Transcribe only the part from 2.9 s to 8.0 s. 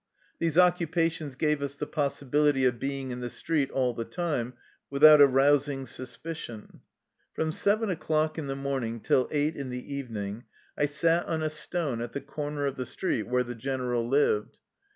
in the street all the time without arousing suspicion. From seven